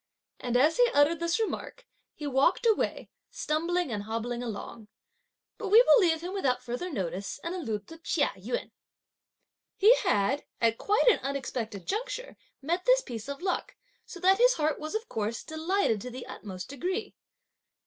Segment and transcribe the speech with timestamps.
[0.39, 4.87] And as he uttered this remark he walked away, stumbling and hobbling along.
[5.59, 8.71] But we will leave him without further notice and allude to Chia Yün.
[9.77, 14.53] He had, at quite an unexpected juncture, met this piece of luck, so that his
[14.55, 17.13] heart was, of course, delighted to the utmost degree.